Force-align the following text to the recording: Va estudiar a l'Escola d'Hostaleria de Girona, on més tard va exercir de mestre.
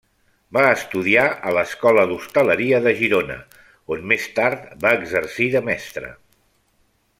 Va 0.57 0.61
estudiar 0.75 1.25
a 1.49 1.51
l'Escola 1.57 2.05
d'Hostaleria 2.11 2.79
de 2.87 2.95
Girona, 3.03 3.37
on 3.97 4.09
més 4.13 4.27
tard 4.41 4.67
va 4.87 4.97
exercir 5.03 5.51
de 5.59 5.63
mestre. 5.71 6.11